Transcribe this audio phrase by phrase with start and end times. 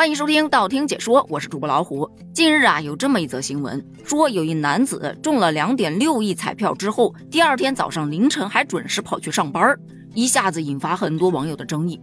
[0.00, 2.10] 欢迎收听道听解说，我是主播老虎。
[2.32, 9.76] 近日啊，有这么一则新闻，说有一男子中了两点六亿彩票之后，第二天早上凌晨还准时跑去上班，
[10.14, 12.00] 一下子引发很多网友的争议。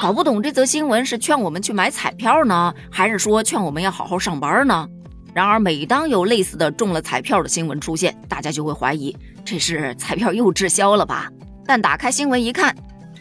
[0.00, 4.88] 搞不懂这则新闻是劝我们去买彩票呢，还是说劝我们要好好上班呢？
[5.34, 11.28] 然而，每当有类似的中了彩票的新闻出现，大家就会怀疑这是彩票又滞销了吧？
[11.66, 12.72] 但打开新闻一看，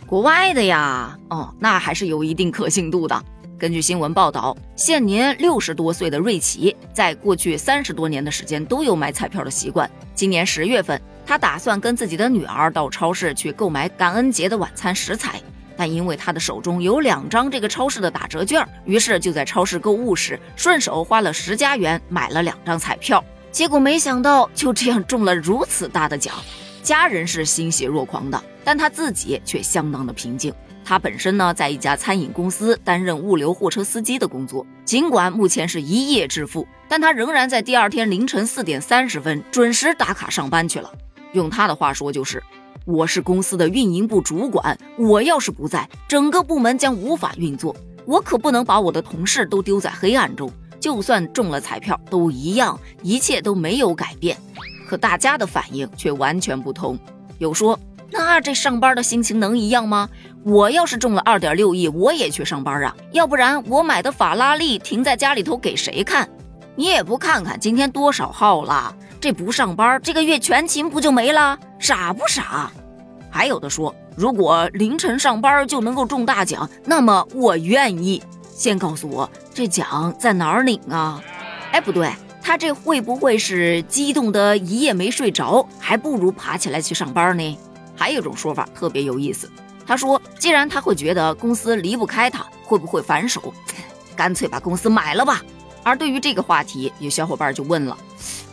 [0.05, 3.19] 国外的呀，哦，那还是有一定可信度的。
[3.61, 9.87] 根据新闻报道，现年六十多岁的瑞奇，在过去三十多年的时间都有买彩票的习惯。
[10.15, 15.39] 今年十月份，他打算跟自己的女儿到超市去购买感恩节的晚餐食材，
[15.77, 23.23] 但因为他的手中有两张这个超市的打折券，于是就在超市购物时顺手花了十加元买了两张彩票。
[23.51, 26.33] 结果没想到就这样中了如此大的奖，
[26.81, 30.51] 家人是欣喜若狂的，但他自己却相当的平静。
[30.83, 34.65] 他本身呢，在一家餐饮公司担任物流货车司机的工作。
[34.83, 40.91] 尽管目前是一夜致富，但他仍然在第二天凌晨四点三十分准时打卡上班去了。
[41.33, 42.43] 用他的话说，就是
[42.85, 47.75] 我是公司的运营部主管，我要是不在，整个部门将无法运作。
[48.05, 50.51] 我可不能把我的同事都丢在黑暗中。
[50.79, 54.35] 就算中了彩票，都一样，一切都没有改变。
[54.89, 56.97] 可大家的反应却完全不同，
[57.37, 57.79] 有说。
[58.11, 60.09] 那这上班的心情能一样吗？
[60.43, 62.95] 我要是中了二点六亿，我也去上班啊！
[63.11, 66.27] 要不然我买的法拉利停在家里头给谁看？
[66.75, 68.93] 你也不看看今天多少号了？
[69.19, 71.57] 这不上班，这个月全勤不就没了？
[71.79, 72.71] 傻不傻？
[73.29, 78.21] 还有的说，如果凌晨上班就能够中大奖，那么我愿意。
[78.53, 81.21] 先告诉我这奖在哪儿领啊？
[81.71, 87.57] 哎，不对，他这会不会是激动的一夜没睡着，还不如爬起来去上班呢？
[88.01, 89.47] 还有一种说法特别有意思，
[89.85, 93.53] 他说，既然他会觉得公司离不开他，会不会反手，
[94.15, 95.39] 干脆把公司买了吧？
[95.83, 97.95] 而对于这个话题，有小伙伴就问了，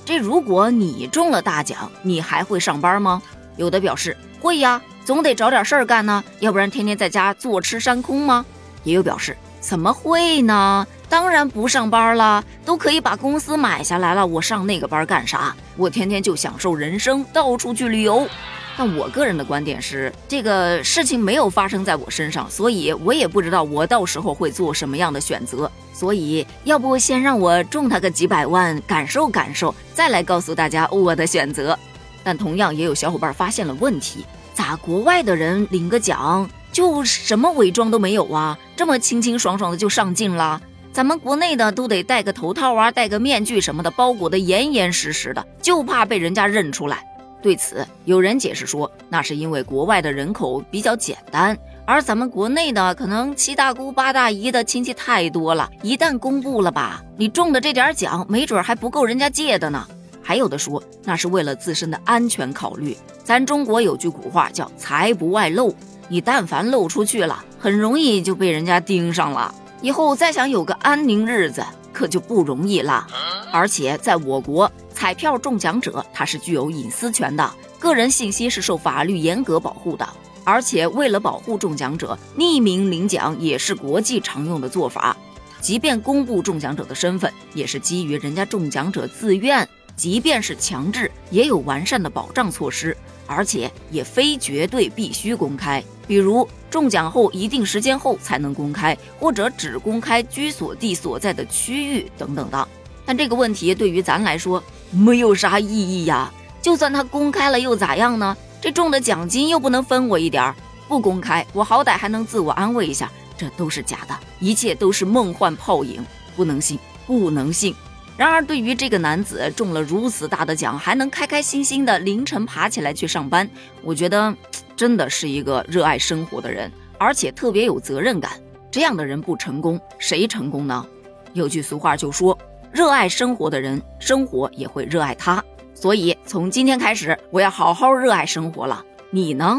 [0.04, 3.22] 这如果你中了大奖，你还会上班吗？
[3.56, 8.44] 有的表示会呀，总得找点事儿干呢，要不然天天在家坐吃山空吗？
[8.84, 10.86] 也有表示怎么会呢？
[11.08, 15.56] 当然不上班了，都可以把公司买下来了，我上那个班干啥？
[15.76, 18.28] 我天天就享受人生，到处去旅游。
[18.76, 25.68] 但我个人的观点是，这个事情没有发生在我身上，所以我也不知道我到时候会做什么样的选择。
[25.92, 31.76] 所以，要不先让我中他个几百万，感受感受，再来告诉大家我的选择。
[32.22, 34.24] 但同样也有小伙伴发现了问题：
[34.54, 38.56] 咋国外的人领个奖就什么伪装都没有啊？
[38.76, 40.60] 这么清清爽爽的就上镜了？
[40.98, 47.06] 咱们国内的都得戴个头套啊，戴个面具什么的，包裹的严严实实的，就怕被人家认出来。
[47.40, 59.86] 对此，有人解释说，那是因为国外的人口比较简单，而咱们国内的可能七大姑八大姨的亲戚太多了，一旦公布了吧，你中的这点奖，没准还不够人家借的呢。
[60.20, 62.96] 还有的说，那是为了自身的安全考虑。
[63.22, 65.72] 咱中国有句古话叫“财不外露”，
[66.10, 73.06] 你但凡露出去了，很容易就被人家盯上了，以后再想有个安宁日子，可就不容易了。
[73.52, 74.70] 而且在我国。
[74.92, 80.04] 彩票中奖者他是具有隐私权的，个人信息是受法律严格保护的。
[80.42, 85.16] 而且为了保护中奖者，匿名领奖也是国际常用的做法。
[85.60, 89.68] 即便公布中奖者的身份，也是基于人家中奖者自愿。
[89.94, 95.80] 即便是强制，也有完善的保障措施，而且也非绝对必须公开。
[96.08, 102.68] 比如中奖后一定时间后才能公开，或者只公开居所地所在的区域等等的。
[103.06, 106.32] 但这个问题对于咱来说没有啥意义呀。
[106.60, 108.36] 就算他公开了又咋样呢？
[108.60, 110.56] 这中的奖金又不能分我一点儿。
[110.88, 116.04] 不公开，我好歹还能自我安慰一下，这都是假的，一切都是梦幻泡影，
[116.34, 117.74] 不能信，不能信。
[118.16, 123.48] 然而，对于这个男子中了如此大的奖，还能开开心心的凌晨爬起来去上班，
[123.82, 124.34] 我觉得
[124.78, 128.30] 真的是一个热爱生活的人，而且特别有责任感。
[128.70, 130.86] 这样的人不成功，谁成功呢？
[131.32, 132.38] 有句俗话就说。
[132.70, 135.42] 热爱生活的人，生活也会热爱他。
[135.74, 138.84] 所以从今天开始，我要好好热爱生活了。
[139.10, 139.58] 你呢？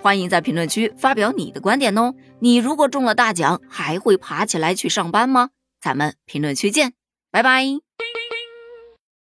[0.00, 2.14] 欢迎在评论区发表你的观点哦。
[2.38, 5.50] 你如果中了大奖，还会爬起来去上班吗？
[5.82, 6.94] 咱们评论区见，
[7.30, 7.93] 拜拜。